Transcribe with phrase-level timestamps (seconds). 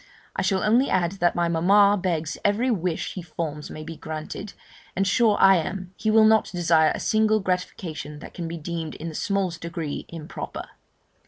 [0.35, 4.53] I shall only add, that my mamma begs every wish he forms may be granted,
[4.95, 8.95] and sure I am, he will not desire a single gratification that can be deemed
[8.95, 10.69] in the smallest degree improper.